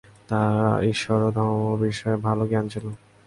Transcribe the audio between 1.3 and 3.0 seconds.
ধর্মীয় বিষয়ে ভালো জ্ঞান ছিল।